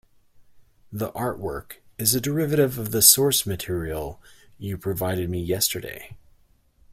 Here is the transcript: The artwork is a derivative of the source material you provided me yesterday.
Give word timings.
The 0.91 1.11
artwork 1.11 1.73
is 1.99 2.15
a 2.15 2.19
derivative 2.19 2.79
of 2.79 2.89
the 2.89 3.03
source 3.03 3.45
material 3.45 4.19
you 4.57 4.75
provided 4.75 5.29
me 5.29 5.39
yesterday. 5.39 6.17